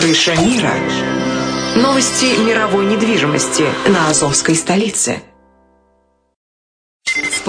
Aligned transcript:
Крыша 0.00 0.34
мира. 0.34 0.72
Новости 1.76 2.24
мировой 2.42 2.86
недвижимости 2.86 3.64
на 3.86 4.08
Азовской 4.08 4.54
столице. 4.54 5.20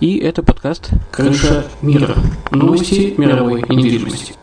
и 0.00 0.18
это 0.18 0.42
подкаст 0.42 0.90
«Крыша 1.10 1.66
мира. 1.82 2.14
Новости 2.50 3.14
мировой 3.16 3.62
недвижимости». 3.68 4.34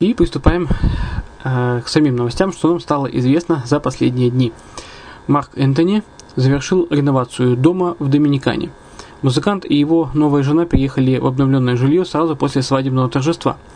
И 0.00 0.14
приступаем 0.14 0.68
э, 1.44 1.80
к 1.84 1.88
самим 1.88 2.16
новостям, 2.16 2.52
что 2.52 2.68
нам 2.68 2.80
стало 2.80 3.06
известно 3.06 3.62
за 3.66 3.80
последние 3.80 4.30
дни. 4.30 4.52
Марк 5.26 5.50
Энтони 5.56 6.02
завершил 6.36 6.86
реновацию 6.90 7.56
дома 7.56 7.96
в 7.98 8.08
Доминикане. 8.08 8.70
Музыкант 9.22 9.64
и 9.68 9.74
его 9.74 10.10
новая 10.14 10.42
жена 10.42 10.66
переехали 10.66 11.18
в 11.18 11.26
обновленное 11.26 11.76
жилье 11.76 12.04
сразу 12.04 12.36
после 12.36 12.62
свадебного 12.62 13.08
торжества– 13.08 13.56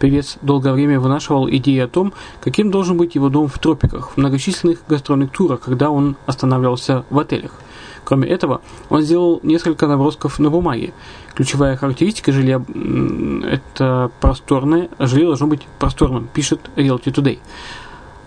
Певец 0.00 0.38
долгое 0.40 0.72
время 0.72 0.98
вынашивал 0.98 1.48
идеи 1.50 1.78
о 1.78 1.86
том, 1.86 2.14
каким 2.40 2.70
должен 2.70 2.96
быть 2.96 3.14
его 3.14 3.28
дом 3.28 3.48
в 3.48 3.58
тропиках, 3.58 4.12
в 4.12 4.16
многочисленных 4.16 4.80
гастрольных 4.88 5.30
турах, 5.30 5.60
когда 5.60 5.90
он 5.90 6.16
останавливался 6.24 7.04
в 7.10 7.18
отелях. 7.18 7.52
Кроме 8.02 8.26
этого, 8.28 8.62
он 8.88 9.02
сделал 9.02 9.40
несколько 9.42 9.86
набросков 9.86 10.38
на 10.38 10.48
бумаге. 10.48 10.94
Ключевая 11.34 11.76
характеристика 11.76 12.32
жилья– 12.32 12.64
это 13.44 14.10
просторное, 14.20 14.88
жилье 14.98 15.26
должно 15.26 15.46
быть 15.46 15.68
просторным, 15.78 16.28
пишет 16.32 16.60
Realty 16.76 17.12
Today. 17.12 17.38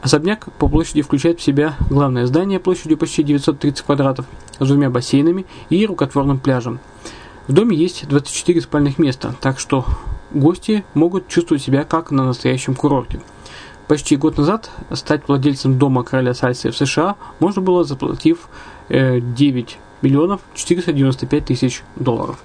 Особняк 0.03 0.49
по 0.59 0.67
площади 0.67 1.01
включает 1.01 1.39
в 1.39 1.43
себя 1.43 1.75
главное 1.89 2.27
здание 2.27 2.59
площадью 2.59 2.99
почти 2.99 3.23
930 3.23 3.83
квадратов 3.83 4.27
с 4.59 4.67
двумя 4.67 4.91
бассейнами 4.91 5.47
и 5.69 5.85
рукотворным 5.87 6.37
пляжем. 6.37 6.79
В 7.47 7.53
доме 7.53 7.75
есть 7.75 8.07
24 8.07 8.61
спальных 8.61 8.99
места, 8.99 9.33
так 9.41 9.59
что 9.59 9.85
гости 10.33 10.83
могут 10.93 11.27
чувствовать 11.27 11.63
себя 11.63 11.83
как 11.83 12.11
на 12.11 12.25
настоящем 12.25 12.75
курорте. 12.75 13.21
Почти 13.87 14.15
год 14.15 14.37
назад 14.37 14.71
стать 14.91 15.27
владельцем 15.27 15.77
дома 15.77 16.03
короля 16.03 16.33
сальсы 16.33 16.71
в 16.71 16.77
США 16.77 17.15
можно 17.39 17.61
было, 17.61 17.83
заплатив 17.83 18.47
9 18.89 18.89
э, 18.89 20.05
миллионов 20.05 20.41
495 20.55 21.45
тысяч 21.45 21.83
долларов. 21.95 22.37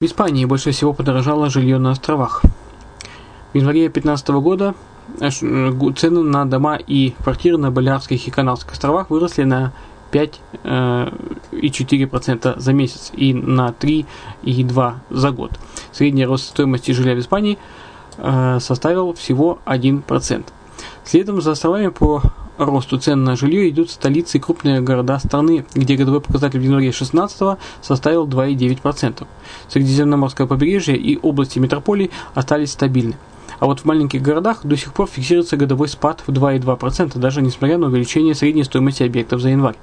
В 0.00 0.04
Испании 0.04 0.44
больше 0.46 0.72
всего 0.72 0.92
подорожало 0.92 1.48
жилье 1.48 1.78
на 1.78 1.92
островах. 1.92 2.42
В 3.52 3.56
январе 3.56 3.82
2015 3.82 4.28
года 4.30 4.74
э, 5.20 5.30
цены 5.30 6.22
на 6.22 6.44
дома 6.44 6.76
и 6.76 7.14
квартиры 7.22 7.56
на 7.56 7.70
Балиарских 7.70 8.26
и 8.26 8.30
Канарских 8.32 8.72
островах 8.72 9.10
выросли 9.10 9.44
на 9.44 9.72
5,4% 10.12 12.40
э, 12.44 12.60
за 12.60 12.72
месяц 12.72 13.12
и 13.16 13.34
на 13.34 13.70
3,2% 13.70 14.94
за 15.10 15.30
год. 15.30 15.52
Средний 15.90 16.26
рост 16.26 16.48
стоимости 16.48 16.92
жилья 16.92 17.14
в 17.14 17.18
Испании 17.18 17.58
э, 18.18 18.58
составил 18.60 19.14
всего 19.14 19.58
1%. 19.66 20.44
Следом 21.04 21.40
за 21.40 21.52
островами 21.52 21.88
по 21.88 22.22
росту 22.58 22.98
цен 22.98 23.24
на 23.24 23.36
жилье 23.36 23.68
идут 23.70 23.90
столицы 23.90 24.38
и 24.38 24.40
крупные 24.40 24.80
города 24.80 25.18
страны, 25.18 25.64
где 25.74 25.96
годовой 25.96 26.20
показатель 26.20 26.60
в 26.60 26.62
январе 26.62 26.92
16 26.92 27.58
составил 27.80 28.26
2,9%. 28.26 29.26
Средиземноморское 29.68 30.46
побережье 30.46 30.96
и 30.96 31.18
области 31.18 31.58
метрополий 31.58 32.10
остались 32.34 32.72
стабильны. 32.72 33.16
А 33.58 33.66
вот 33.66 33.80
в 33.80 33.84
маленьких 33.84 34.22
городах 34.22 34.60
до 34.64 34.76
сих 34.76 34.92
пор 34.92 35.08
фиксируется 35.08 35.56
годовой 35.56 35.88
спад 35.88 36.22
в 36.26 36.30
2,2%, 36.30 37.18
даже 37.18 37.42
несмотря 37.42 37.78
на 37.78 37.86
увеличение 37.86 38.34
средней 38.34 38.64
стоимости 38.64 39.02
объектов 39.02 39.40
за 39.40 39.50
январь. 39.50 39.76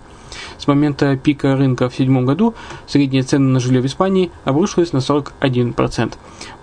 С 0.60 0.68
момента 0.68 1.16
пика 1.18 1.56
рынка 1.56 1.90
в 1.90 1.96
2007 1.96 2.26
году 2.26 2.54
средняя 2.86 3.24
цена 3.24 3.48
на 3.48 3.60
жилье 3.60 3.82
в 3.82 3.86
Испании 3.86 4.30
обрушилась 4.44 4.94
на 4.94 4.98
41%. 4.98 6.14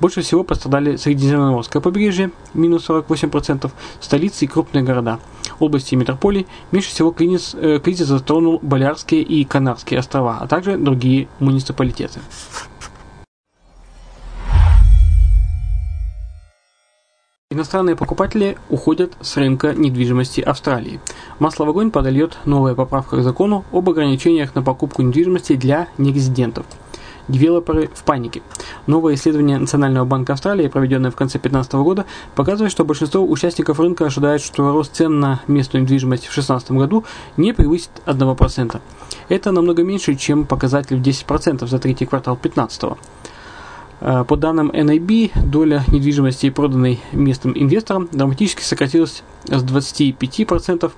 Больше 0.01 0.21
всего 0.21 0.45
пострадали 0.45 0.97
Средиземноморское 0.97 1.81
побережье, 1.81 2.31
минус 2.55 2.89
48%, 2.89 3.71
столицы 4.01 4.45
и 4.45 4.49
крупные 4.49 4.85
города. 4.85 5.19
Области 5.59 5.95
и 5.95 5.97
метрополии 5.97 6.47
меньше 6.71 6.91
всего 6.91 7.11
кризис, 7.11 7.57
э, 7.59 7.81
кризис 7.83 8.07
затронул 8.07 8.61
Балиарские 8.63 9.23
и 9.23 9.45
Канарские 9.45 9.99
острова, 9.99 10.39
а 10.41 10.47
также 10.47 10.77
другие 10.77 11.29
муниципалитеты. 11.41 12.21
Иностранные 17.57 17.97
покупатели 17.97 18.59
уходят 18.69 19.15
с 19.23 19.35
рынка 19.39 19.73
недвижимости 19.73 20.43
Австралии. 20.43 21.01
Масло 21.39 21.65
в 21.65 21.71
огонь 21.71 21.91
подольет 21.91 22.37
новая 22.45 22.75
поправка 22.75 23.17
к 23.17 23.23
закону 23.23 23.65
об 23.73 23.89
ограничениях 23.89 24.55
на 24.55 24.63
покупку 24.63 25.01
недвижимости 25.01 25.57
для 25.57 25.89
нерезидентов. 25.97 26.67
Девелоперы 27.29 27.89
в 27.95 28.05
панике. 28.05 28.43
Новое 28.87 29.15
исследование 29.15 29.57
Национального 29.57 30.05
банка 30.05 30.35
Австралии, 30.35 30.69
проведенное 30.69 31.11
в 31.11 31.17
конце 31.17 31.39
2015 31.39 31.73
года, 31.77 32.05
показывает, 32.35 32.73
что 32.73 32.85
большинство 32.85 33.27
участников 33.27 33.81
рынка 33.81 34.05
ожидает, 34.05 34.43
что 34.43 34.71
рост 34.73 34.95
цен 34.95 35.19
на 35.19 35.41
местную 35.47 35.85
недвижимость 35.85 36.25
в 36.25 36.35
2016 36.35 36.73
году 36.73 37.07
не 37.39 37.55
превысит 37.55 37.89
1%. 38.05 38.81
Это 39.31 39.51
намного 39.51 39.83
меньше, 39.83 40.15
чем 40.15 40.45
показатель 40.45 40.99
в 40.99 41.01
10% 41.01 41.67
за 41.67 41.79
третий 41.79 42.05
квартал 42.05 42.35
2015 42.35 42.83
года. 42.83 43.01
Э, 44.01 44.25
по 44.25 44.37
данным 44.37 44.71
NIB, 44.71 45.33
доля 45.45 45.85
недвижимости, 45.89 46.51
проданной 46.51 47.01
местным 47.13 47.53
инвесторам, 47.57 48.09
драматически 48.13 48.63
сократилась 48.63 49.23
с 49.47 49.63
25% 49.63 50.93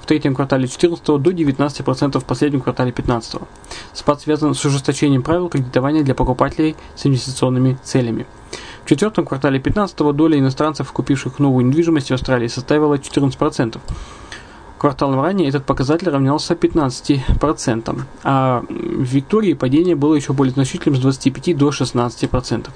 в 0.00 0.06
третьем 0.06 0.34
квартале 0.34 0.66
2014 0.66 1.18
до 1.18 1.30
19% 1.30 2.18
в 2.18 2.24
последнем 2.24 2.60
квартале 2.60 2.90
2015. 2.90 3.42
Спад 3.92 4.20
связан 4.20 4.54
с 4.54 4.64
ужесточением 4.64 5.22
правил 5.22 5.48
кредитования 5.48 6.02
для 6.02 6.14
покупателей 6.14 6.76
с 6.96 7.06
инвестиционными 7.06 7.78
целями. 7.82 8.26
В 8.84 8.88
четвертом 8.88 9.24
квартале 9.24 9.60
2015 9.60 9.98
доля 10.12 10.38
иностранцев, 10.38 10.90
купивших 10.92 11.38
новую 11.38 11.66
недвижимость 11.66 12.10
в 12.10 12.14
Австралии, 12.14 12.48
составила 12.48 12.96
14%. 12.96 13.78
Кварталом 14.82 15.20
ранее 15.20 15.48
этот 15.48 15.64
показатель 15.64 16.08
равнялся 16.08 16.54
15%, 16.54 18.02
а 18.24 18.64
в 18.68 19.02
Виктории 19.04 19.52
падение 19.52 19.94
было 19.94 20.16
еще 20.16 20.32
более 20.32 20.52
значительным 20.52 20.98
с 20.98 21.00
25 21.02 21.56
до 21.56 21.68
16%. 21.68 22.68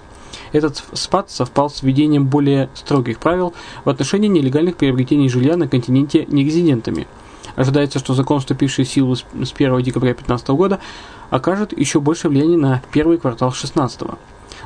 Этот 0.52 0.84
спад 0.92 1.32
совпал 1.32 1.68
с 1.68 1.82
введением 1.82 2.26
более 2.26 2.70
строгих 2.74 3.18
правил 3.18 3.54
в 3.84 3.88
отношении 3.88 4.28
нелегальных 4.28 4.76
приобретений 4.76 5.28
жилья 5.28 5.56
на 5.56 5.66
континенте 5.66 6.26
нерезидентами. 6.26 7.08
Ожидается, 7.56 7.98
что 7.98 8.14
закон, 8.14 8.38
вступивший 8.38 8.84
в 8.84 8.88
силу 8.88 9.16
с 9.16 9.24
1 9.34 9.82
декабря 9.82 10.10
2015 10.10 10.48
года, 10.50 10.78
окажет 11.30 11.76
еще 11.76 11.98
большее 11.98 12.30
влияние 12.30 12.56
на 12.56 12.82
первый 12.92 13.18
квартал 13.18 13.48
2016 13.48 14.02
года. 14.02 14.18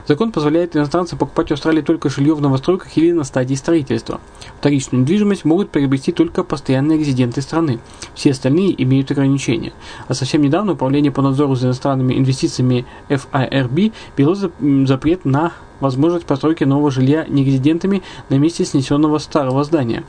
Закон 0.06 0.32
позволяет 0.32 0.76
иностранцам 0.76 1.19
покупать 1.19 1.49
в 1.49 1.52
Австралии 1.52 1.82
только 1.82 2.11
жилье 2.11 2.35
в 2.35 2.41
новостройках 2.41 2.97
или 2.97 3.12
на 3.12 3.25
стадии 3.25 3.55
строительства. 3.55 4.20
Вторичную 4.58 5.02
недвижимость 5.02 5.44
могут 5.44 5.70
приобрести 5.70 6.12
только 6.12 6.43
постоянные 6.43 6.99
резиденты 6.99 7.43
страны. 7.43 7.79
Все 8.14 8.32
остальные 8.32 8.82
имеют 8.82 9.11
ограничения. 9.11 9.73
А 10.08 10.14
совсем 10.14 10.43
недавно 10.43 10.76
Управление 10.81 11.12
по 11.12 11.20
надзору 11.20 11.55
за 11.56 11.67
иностранными 11.67 12.14
инвестициями 12.14 12.87
FIRB 13.11 13.93
ввело 14.17 14.35
запрет 14.87 15.26
на 15.26 15.52
возможность 15.81 16.25
постройки 16.25 16.64
нового 16.64 16.91
жилья 16.91 17.26
нерезидентами 17.29 18.02
на 18.31 18.37
месте 18.38 18.64
снесенного 18.64 19.19
старого 19.19 19.62
здания. 19.62 20.05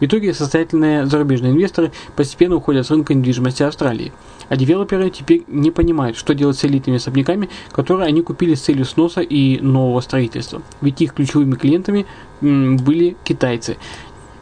В 0.00 0.04
итоге 0.04 0.32
состоятельные 0.32 1.04
зарубежные 1.06 1.52
инвесторы 1.52 1.92
постепенно 2.16 2.56
уходят 2.56 2.86
с 2.86 2.90
рынка 2.90 3.12
недвижимости 3.12 3.62
Австралии. 3.62 4.12
А 4.48 4.56
девелоперы 4.56 5.10
теперь 5.10 5.44
не 5.46 5.70
понимают, 5.70 6.16
что 6.16 6.34
делать 6.34 6.56
с 6.56 6.64
элитными 6.64 6.96
особняками, 6.96 7.50
которые 7.70 8.08
они 8.08 8.22
купили 8.22 8.54
с 8.54 8.62
целью 8.62 8.86
сноса 8.86 9.20
и 9.20 9.60
нового 9.60 10.00
строительства. 10.00 10.62
Ведь 10.80 11.00
их 11.02 11.14
ключевыми 11.14 11.54
клиентами 11.54 12.06
были 12.40 13.16
китайцы. 13.24 13.76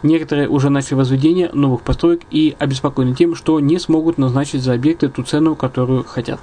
Некоторые 0.04 0.48
уже 0.48 0.70
начали 0.70 0.94
возведение 0.94 1.50
новых 1.52 1.82
построек 1.82 2.22
и 2.30 2.54
обеспокоены 2.60 3.16
тем, 3.16 3.34
что 3.34 3.58
не 3.58 3.80
смогут 3.80 4.16
назначить 4.16 4.62
за 4.62 4.74
объекты 4.74 5.08
ту 5.08 5.24
цену, 5.24 5.56
которую 5.56 6.04
хотят. 6.04 6.38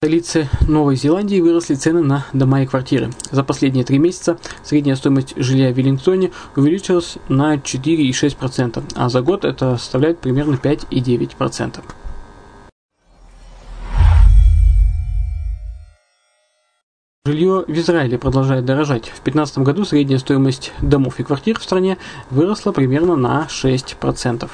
Столице 0.00 0.48
Новой 0.68 0.94
Зеландии 0.94 1.40
выросли 1.40 1.74
цены 1.74 2.04
на 2.04 2.24
дома 2.32 2.62
и 2.62 2.66
квартиры. 2.66 3.10
За 3.32 3.42
последние 3.42 3.84
три 3.84 3.98
месяца 3.98 4.38
средняя 4.62 4.94
стоимость 4.94 5.34
жилья 5.36 5.72
в 5.72 5.76
Веллингтоне 5.76 6.30
увеличилась 6.54 7.18
на 7.28 7.56
4,6%, 7.56 8.80
а 8.94 9.08
за 9.08 9.22
год 9.22 9.44
это 9.44 9.76
составляет 9.76 10.20
примерно 10.20 10.54
5,9%. 10.54 11.80
Жилье 17.26 17.64
в 17.66 17.72
Израиле 17.72 18.18
продолжает 18.18 18.64
дорожать. 18.64 19.06
В 19.06 19.24
2015 19.24 19.58
году 19.58 19.84
средняя 19.84 20.20
стоимость 20.20 20.72
домов 20.80 21.18
и 21.18 21.24
квартир 21.24 21.58
в 21.58 21.64
стране 21.64 21.98
выросла 22.30 22.70
примерно 22.70 23.16
на 23.16 23.48
6%. 23.50 24.48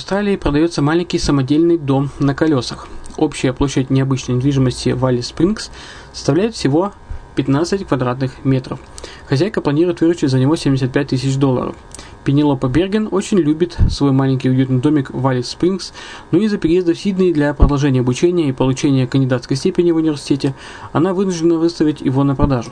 Австралии 0.00 0.36
продается 0.36 0.80
маленький 0.80 1.18
самодельный 1.18 1.76
дом 1.76 2.08
на 2.18 2.34
колесах. 2.34 2.88
Общая 3.18 3.52
площадь 3.52 3.90
необычной 3.90 4.36
недвижимости 4.36 4.88
Валли 4.88 5.20
Спрингс 5.20 5.70
составляет 6.14 6.54
всего 6.54 6.94
15 7.36 7.86
квадратных 7.86 8.42
метров. 8.42 8.80
Хозяйка 9.28 9.60
планирует 9.60 10.00
выручить 10.00 10.30
за 10.30 10.38
него 10.38 10.56
75 10.56 11.08
тысяч 11.08 11.36
долларов. 11.36 11.76
Пенелопа 12.24 12.68
Берген 12.68 13.08
очень 13.10 13.40
любит 13.40 13.76
свой 13.90 14.12
маленький 14.12 14.48
уютный 14.48 14.80
домик 14.80 15.10
в 15.10 15.20
Валли 15.20 15.42
Спрингс, 15.42 15.92
но 16.30 16.38
из-за 16.38 16.56
переезда 16.56 16.94
в 16.94 16.98
Сидней 16.98 17.34
для 17.34 17.52
продолжения 17.52 18.00
обучения 18.00 18.48
и 18.48 18.52
получения 18.52 19.06
кандидатской 19.06 19.58
степени 19.58 19.90
в 19.90 19.96
университете 19.96 20.54
она 20.92 21.12
вынуждена 21.12 21.56
выставить 21.56 22.00
его 22.00 22.24
на 22.24 22.34
продажу. 22.34 22.70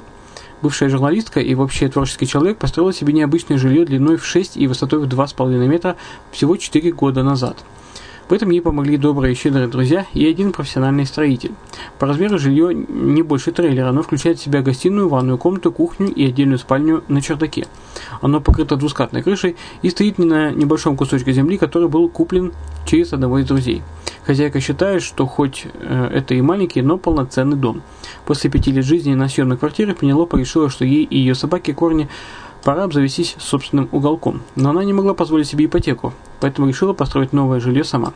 Бывшая 0.61 0.89
журналистка 0.89 1.41
и 1.41 1.55
вообще 1.55 1.89
творческий 1.89 2.27
человек 2.27 2.59
построила 2.59 2.93
себе 2.93 3.13
необычное 3.13 3.59
жилье 3.59 3.85
длиной 3.85 4.17
в 4.17 4.27
6 4.27 4.57
и 4.57 4.67
высотой 4.67 4.99
в 4.99 5.05
2,5 5.05 5.67
метра 5.67 5.97
всего 6.33 6.57
4 6.57 6.93
года 6.93 7.23
назад. 7.23 7.65
В 8.29 8.33
этом 8.33 8.51
ей 8.51 8.61
помогли 8.61 8.99
добрые 8.99 9.33
и 9.33 9.37
щедрые 9.37 9.69
друзья 9.69 10.05
и 10.13 10.27
один 10.27 10.53
профессиональный 10.53 11.07
строитель. 11.07 11.53
По 11.99 12.07
размеру 12.07 12.39
жилье 12.39 12.75
не 12.75 13.23
больше 13.23 13.53
трейлера, 13.53 13.89
оно 13.89 14.03
включает 14.03 14.39
в 14.39 14.43
себя 14.43 14.61
гостиную, 14.61 15.09
ванную 15.09 15.39
комнату, 15.39 15.73
кухню 15.73 16.13
и 16.13 16.27
отдельную 16.27 16.59
спальню 16.59 17.03
на 17.09 17.23
чердаке. 17.23 17.67
Оно 18.21 18.43
покрыто 18.43 18.77
двускатной 18.77 19.23
крышей 19.23 19.57
и 19.81 19.89
стоит 19.89 20.19
на 20.19 20.51
небольшом 20.51 20.97
кусочке 20.97 21.33
земли, 21.33 21.57
который 21.57 21.89
был 21.89 22.09
куплен 22.11 22.53
через 22.85 23.15
одного 23.15 23.39
из 23.39 23.47
друзей. 23.47 23.83
Хозяйка 24.29 24.61
считает, 24.61 25.03
что 25.03 25.25
хоть 25.25 25.67
э, 25.73 26.11
это 26.13 26.35
и 26.35 26.43
маленький, 26.43 26.83
но 26.83 26.99
полноценный 26.99 27.57
дом. 27.57 27.81
После 28.27 28.51
пяти 28.51 28.71
лет 28.71 28.85
жизни 28.85 29.15
на 29.15 29.27
съемной 29.27 29.57
квартире 29.57 29.95
Пенелопа 29.95 30.37
решила, 30.37 30.69
что 30.69 30.85
ей 30.85 31.05
и 31.05 31.17
ее 31.17 31.35
собаке 31.35 31.73
Корни 31.73 32.11
пора 32.63 32.85
обзавестись 32.85 33.37
собственным 33.39 33.89
уголком. 33.91 34.43
Но 34.55 34.69
она 34.69 34.85
не 34.85 34.93
могла 34.93 35.15
позволить 35.15 35.47
себе 35.49 35.65
ипотеку, 35.65 36.13
поэтому 36.41 36.69
решила 36.69 36.93
построить 36.93 37.33
новое 37.33 37.59
жилье 37.59 37.85
сама. 37.85 38.13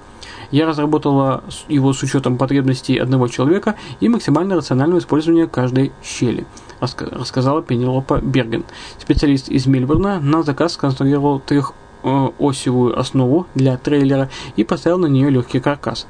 Я 0.51 0.67
разработала 0.67 1.45
его 1.69 1.95
с 1.95 2.03
учетом 2.03 2.37
потребностей 2.37 2.99
одного 2.99 3.29
человека 3.29 3.77
и 4.01 4.11
максимально 4.11 4.57
рационального 4.57 4.99
использования 4.99 5.47
каждой 5.47 5.93
щели, 6.05 6.45
рассказала 6.79 7.63
Пенелопа 7.63 8.21
Берген. 8.21 8.65
Специалист 8.99 9.49
из 9.49 9.65
Мельбурна 9.65 10.21
на 10.21 10.43
заказ 10.43 10.75
сконструировал 10.75 11.41
трех 11.41 11.73
осевую 12.03 12.99
основу 12.99 13.47
для 13.55 13.77
трейлера 13.77 14.31
и 14.57 14.65
поставил 14.65 14.99
на 14.99 15.07
нее 15.07 15.31
легкий 15.31 15.61
каркас. 15.61 16.07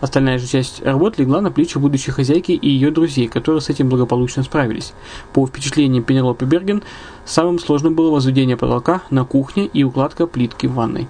Остальная 0.00 0.38
же 0.38 0.46
часть 0.46 0.80
работ 0.84 1.18
легла 1.18 1.40
на 1.40 1.50
плечи 1.50 1.76
будущей 1.78 2.12
хозяйки 2.12 2.52
и 2.52 2.68
ее 2.68 2.90
друзей, 2.90 3.26
которые 3.26 3.60
с 3.60 3.68
этим 3.68 3.88
благополучно 3.88 4.44
справились. 4.44 4.92
По 5.32 5.44
впечатлениям 5.46 6.04
Пенелопы 6.04 6.44
Берген, 6.44 6.82
самым 7.24 7.58
сложным 7.58 7.94
было 7.94 8.12
возведение 8.12 8.56
потолка 8.56 9.02
на 9.10 9.24
кухне 9.24 9.66
и 9.66 9.82
укладка 9.82 10.26
плитки 10.26 10.66
в 10.66 10.74
ванной. 10.74 11.08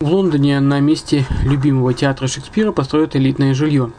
В 0.00 0.08
Лондоне 0.08 0.60
на 0.60 0.80
месте 0.80 1.24
любимого 1.44 1.94
театра 1.94 2.26
Шекспира 2.26 2.72
построят 2.72 3.16
элитное 3.16 3.54
жилье. 3.54 3.90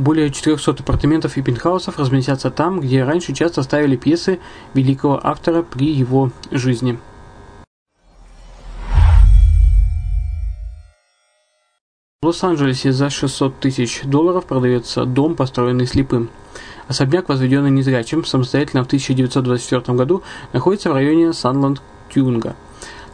Более 0.00 0.30
400 0.30 0.82
апартаментов 0.82 1.36
и 1.36 1.42
пентхаусов 1.42 1.98
разместятся 1.98 2.50
там, 2.50 2.80
где 2.80 3.04
раньше 3.04 3.34
часто 3.34 3.62
ставили 3.62 3.96
пьесы 3.96 4.40
великого 4.72 5.20
автора 5.22 5.62
при 5.62 5.92
его 5.92 6.32
жизни. 6.50 6.98
В 12.22 12.26
Лос-Анджелесе 12.26 12.92
за 12.92 13.10
600 13.10 13.60
тысяч 13.60 14.00
долларов 14.04 14.46
продается 14.46 15.04
дом, 15.04 15.36
построенный 15.36 15.86
слепым. 15.86 16.30
Особняк, 16.88 17.28
возведенный 17.28 17.70
незрячим, 17.70 18.24
самостоятельно 18.24 18.84
в 18.84 18.86
1924 18.86 19.98
году, 19.98 20.22
находится 20.54 20.88
в 20.88 20.94
районе 20.94 21.34
Санланд-Тюнга– 21.34 22.56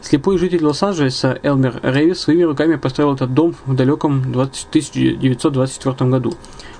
Слепой 0.01 0.37
житель 0.37 0.63
Лос-Анджелеса 0.63 1.39
Элмер 1.43 1.79
Рэвис 1.83 2.21
своими 2.21 2.43
руками 2.43 2.75
построил 2.75 3.13
этот 3.13 3.33
дом 3.33 3.55
в 3.65 3.75
далеком 3.75 4.31
20, 4.31 4.67
1924 4.69 6.09
году. 6.09 6.33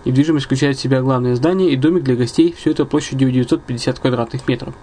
Недвижимость 0.08 0.46
включает 0.46 0.78
в 0.78 0.80
себя 0.80 1.02
главное 1.02 1.36
здание 1.36 1.70
и 1.70 1.76
домик 1.76 2.04
для 2.04 2.16
гостей, 2.16 2.56
все 2.58 2.72
это 2.72 2.86
площадью 2.86 3.30
950 3.30 4.00
квадратных 4.00 4.48
метров. 4.48 4.74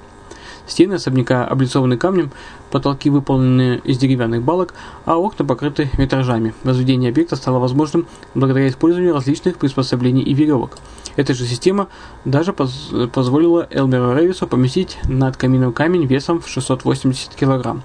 Стены 0.67 0.95
особняка 0.95 1.47
облицованы 1.47 1.97
камнем, 1.97 2.31
потолки 2.71 3.09
выполнены 3.09 3.81
из 3.85 3.97
деревянных 3.97 4.43
балок, 4.43 4.75
а 5.07 5.17
окна 5.17 5.47
покрыты 5.47 5.89
витражами. 5.97 6.53
Возведение 6.63 7.09
объекта 7.09 7.37
стало 7.37 7.59
возможным 7.59 8.07
благодаря 8.35 8.69
использованию 8.69 9.15
различных 9.15 9.57
приспособлений 9.57 10.23
и 10.23 10.35
веревок. 10.35 10.77
Эта 11.17 11.33
же 11.33 11.47
система 11.47 11.89
даже 12.27 12.53
поз 12.53 12.91
позволила 13.15 13.67
Элмеру 13.71 14.13
Рэвису 14.13 14.47
поместить 14.47 14.99
над 15.05 15.39
камином 15.39 15.73
камень 15.73 16.05
весом 16.05 16.43
в 16.43 16.49
680 16.51 17.35
килограмм. 17.35 17.83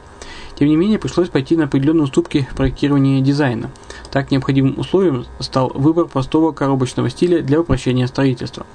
Тем 0.56 0.68
не 0.68 0.76
менее, 0.76 1.00
пришлось 1.00 1.30
пойти 1.30 1.56
на 1.56 1.64
определенные 1.64 2.04
уступки 2.04 2.50
в 2.52 2.56
проектировании 2.58 3.22
дизайна. 3.22 3.70
Так 4.12 4.32
необходимым 4.32 4.80
условием 4.80 5.26
стал 5.40 5.72
выбор 5.74 6.06
простого 6.06 6.52
коробочного 6.52 7.10
стиля 7.10 7.42
для 7.42 7.62
упрощения 7.62 8.08
строительства. 8.08 8.66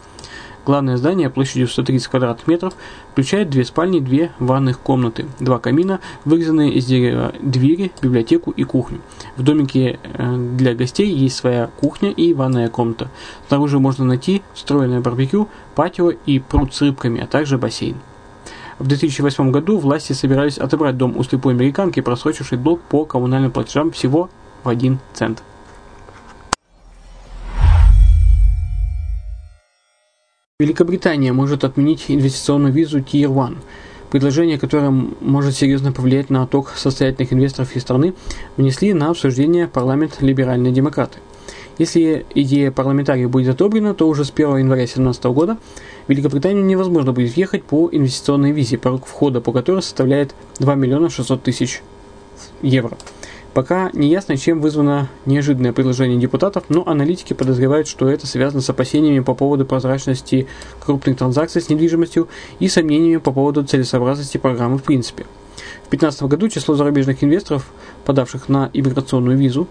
Главное 0.66 0.96
здание 0.96 1.28
площадью 1.28 1.68
130 1.68 2.08
квадратных 2.08 2.46
метров 2.46 2.74
включает 3.12 3.50
две 3.50 3.64
спальни, 3.64 4.00
две 4.00 4.32
ванных 4.38 4.80
комнаты, 4.80 5.26
два 5.38 5.58
камина, 5.58 6.00
вырезанные 6.24 6.72
из 6.72 6.86
дерева 6.86 7.34
двери, 7.42 7.92
библиотеку 8.00 8.50
и 8.50 8.64
кухню. 8.64 9.00
В 9.36 9.42
домике 9.42 9.98
э, 10.02 10.36
для 10.56 10.74
гостей 10.74 11.10
есть 11.12 11.36
своя 11.36 11.68
кухня 11.78 12.10
и 12.10 12.32
ванная 12.32 12.70
комната. 12.70 13.10
Снаружи 13.48 13.78
можно 13.78 14.06
найти 14.06 14.42
встроенное 14.54 15.00
барбекю, 15.00 15.48
патио 15.74 16.10
и 16.10 16.38
пруд 16.38 16.74
с 16.74 16.80
рыбками, 16.80 17.20
а 17.20 17.26
также 17.26 17.58
бассейн. 17.58 17.96
В 18.78 18.86
2008 18.86 19.50
году 19.50 19.78
власти 19.78 20.14
собирались 20.14 20.56
отобрать 20.56 20.96
дом 20.96 21.14
у 21.16 21.22
слепой 21.24 21.52
американки, 21.52 22.00
просрочившей 22.00 22.56
долг 22.56 22.80
по 22.80 23.04
коммунальным 23.04 23.50
платежам 23.50 23.90
всего 23.90 24.30
в 24.64 24.68
1 24.68 24.98
цент. 25.12 25.42
Великобритания 30.60 31.32
может 31.32 31.64
отменить 31.64 32.04
инвестиционную 32.08 32.72
визу 32.72 33.00
Tier 33.00 33.26
1. 33.26 33.58
Предложение, 34.10 34.58
которое 34.58 34.90
может 34.90 35.56
серьезно 35.56 35.90
повлиять 35.90 36.30
на 36.30 36.44
отток 36.44 36.74
состоятельных 36.76 37.32
инвесторов 37.32 37.74
из 37.74 37.82
страны, 37.82 38.14
внесли 38.56 38.94
на 38.94 39.10
обсуждение 39.10 39.66
парламент 39.66 40.18
либеральные 40.20 40.72
демократы. 40.72 41.18
Если 41.78 42.24
идея 42.36 42.70
парламентариев 42.70 43.30
будет 43.30 43.56
одобрена, 43.56 43.94
то 43.94 44.08
уже 44.08 44.24
с 44.24 44.30
1 44.30 44.58
января 44.58 44.82
2017 44.82 45.24
года 45.24 45.58
в 46.06 46.10
Великобританию 46.10 46.64
невозможно 46.64 47.12
будет 47.12 47.34
въехать 47.34 47.64
по 47.64 47.88
инвестиционной 47.90 48.52
визе, 48.52 48.78
порог 48.78 49.06
входа 49.06 49.40
по 49.40 49.50
которой 49.50 49.82
составляет 49.82 50.36
2 50.60 50.74
миллиона 50.76 51.10
600 51.10 51.42
тысяч 51.42 51.82
евро. 52.62 52.96
Пока 53.54 53.90
не 53.92 54.08
ясно, 54.08 54.36
чем 54.36 54.60
вызвано 54.60 55.08
неожиданное 55.26 55.72
предложение 55.72 56.18
депутатов, 56.18 56.64
но 56.70 56.82
аналитики 56.88 57.34
подозревают, 57.34 57.86
что 57.86 58.08
это 58.08 58.26
связано 58.26 58.60
с 58.60 58.68
опасениями 58.68 59.20
по 59.20 59.32
поводу 59.34 59.64
прозрачности 59.64 60.48
крупных 60.80 61.16
транзакций 61.18 61.62
с 61.62 61.68
недвижимостью 61.68 62.28
и 62.58 62.66
сомнениями 62.66 63.18
по 63.18 63.32
поводу 63.32 63.62
целесообразности 63.62 64.38
программы 64.38 64.78
в 64.78 64.82
принципе. 64.82 65.24
В 65.86 65.90
2015 65.90 66.22
году 66.24 66.48
число 66.48 66.74
зарубежных 66.74 67.22
инвесторов, 67.22 67.70
подавших 68.04 68.48
на 68.48 68.70
иммиграционную 68.72 69.38
визу, 69.38 69.68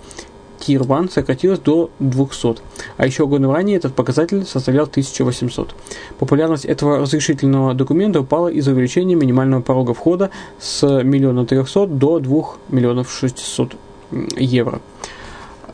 Tier 0.59 0.81
1 0.83 1.09
сократилось 1.09 1.59
до 1.59 1.89
200, 1.99 2.61
а 2.97 3.05
еще 3.05 3.27
годом 3.27 3.51
ранее 3.51 3.77
этот 3.77 3.95
показатель 3.95 4.45
составлял 4.45 4.85
1800. 4.85 5.75
Популярность 6.19 6.65
этого 6.65 6.99
разрешительного 6.99 7.73
документа 7.73 8.21
упала 8.21 8.47
из-за 8.47 8.71
увеличения 8.71 9.15
минимального 9.15 9.61
порога 9.61 9.93
входа 9.93 10.29
с 10.59 10.83
1 10.83 11.45
300 11.45 11.87
до 11.87 12.19
2 12.19 12.43
миллионов 12.69 13.11
600 13.11 13.75
евро. 14.37 14.81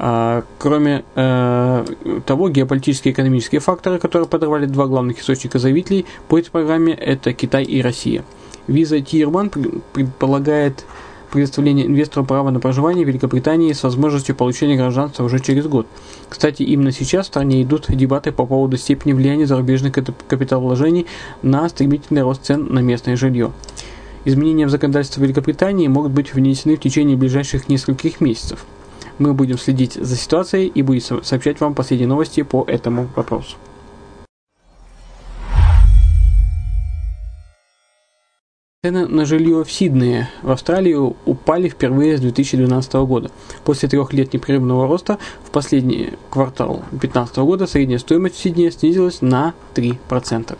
А, 0.01 0.43
кроме 0.57 1.03
э, 1.15 1.86
того, 2.25 2.50
геополитические 2.50 3.12
и 3.12 3.13
экономические 3.13 3.59
факторы, 3.59 4.00
которые 4.00 4.29
подорвали 4.29 4.65
два 4.65 4.88
главных 4.88 5.19
источника 5.19 5.59
заявителей 5.59 6.05
по 6.29 6.39
этой 6.39 6.51
программе, 6.51 6.93
это 6.93 7.33
Китай 7.33 7.65
и 7.65 7.81
Россия. 7.81 8.24
Виза 8.67 8.95
1 8.95 9.50
предполагает 9.91 10.86
предоставление 11.31 11.86
инвестору 11.86 12.25
права 12.25 12.50
на 12.50 12.59
проживание 12.59 13.05
в 13.05 13.07
Великобритании 13.07 13.74
с 13.74 13.83
возможностью 13.83 14.36
получения 14.36 14.75
гражданства 14.75 15.24
уже 15.24 15.39
через 15.39 15.67
год. 15.67 15.88
Кстати, 16.27 16.63
именно 16.63 16.91
сейчас 16.91 17.25
в 17.25 17.29
стране 17.29 17.63
идут 17.63 17.86
дебаты 17.89 18.31
по 18.31 18.45
поводу 18.45 18.77
степени 18.77 19.13
влияния 19.13 19.45
зарубежных 19.45 19.93
капиталовложений 19.93 21.05
на 21.41 21.67
стремительный 21.69 22.24
рост 22.24 22.43
цен 22.43 22.67
на 22.74 22.79
местное 22.79 23.15
жилье. 23.15 23.51
Изменения 24.25 24.65
в 24.65 24.69
законодательстве 24.69 25.24
Великобритании 25.24 25.88
могут 25.88 26.12
быть 26.12 26.33
внесены 26.33 26.75
в 26.75 26.81
течение 26.81 27.15
ближайших 27.15 27.69
нескольких 27.69 28.19
месяцев. 28.19 28.65
Мы 29.17 29.33
будем 29.33 29.57
следить 29.57 29.93
за 29.93 30.15
ситуацией 30.15 30.67
и 30.67 30.81
будем 30.81 31.24
сообщать 31.24 31.59
вам 31.59 31.74
последние 31.74 32.07
новости 32.07 32.41
по 32.43 32.63
этому 32.67 33.09
вопросу. 33.15 33.55
Цены 38.81 39.07
на 39.07 39.25
жилье 39.25 39.65
в 39.65 39.69
Сиднее 39.69 40.29
в 40.41 40.51
Австралии 40.51 40.93
упали 40.93 41.67
впервые 41.67 42.17
с 42.17 42.21
2012 42.21 42.93
года. 42.93 43.29
После 43.65 43.89
трех 43.89 44.13
лет 44.13 44.31
непрерывного 44.31 44.88
роста 44.88 45.19
в 45.43 45.51
последний 45.51 46.13
квартал 46.29 46.86
2015 46.91 47.38
года 47.39 47.67
средняя 47.67 48.00
стоимость 48.00 48.36
в 48.36 48.39
Сиднее 48.39 48.71
снизилась 48.71 49.21
на 49.21 49.53
3%. 49.75 50.57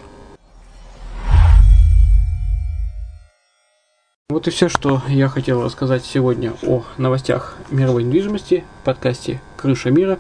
Вот 4.28 4.48
и 4.50 4.52
все, 4.52 4.68
что 4.68 5.02
я 5.08 5.30
хотел 5.30 5.64
рассказать 5.64 6.04
сегодня 6.04 6.52
о 6.64 6.84
новостях 6.98 7.56
мировой 7.72 8.04
недвижимости 8.04 8.66
в 8.82 8.84
подкасте 8.84 9.42
«Крыша 9.56 9.92
мира» 9.92 10.20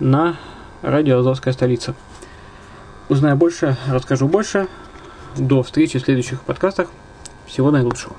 на 0.00 0.40
радио 0.82 1.20
«Азовская 1.20 1.54
столица». 1.54 1.94
Узнаю 3.08 3.36
больше, 3.36 3.76
расскажу 3.86 4.26
больше. 4.26 4.66
До 5.36 5.62
встречи 5.62 6.00
в 6.00 6.02
следующих 6.02 6.42
подкастах. 6.42 6.88
Всего 7.46 7.70
наилучшего. 7.70 8.14